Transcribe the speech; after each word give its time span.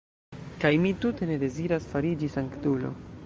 Kaj 0.63 0.71
mi 0.85 0.93
tute 1.03 1.29
ne 1.33 1.37
deziras 1.45 1.87
fariĝi 1.93 2.31
sanktulo! 2.39 2.95